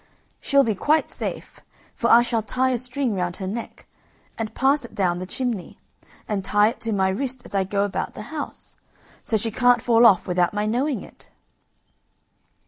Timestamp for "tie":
2.41-2.71, 6.43-6.69